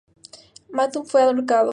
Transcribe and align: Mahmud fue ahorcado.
Mahmud 0.71 1.05
fue 1.05 1.21
ahorcado. 1.21 1.69